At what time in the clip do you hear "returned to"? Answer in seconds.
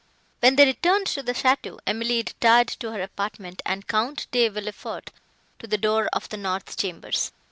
0.65-1.21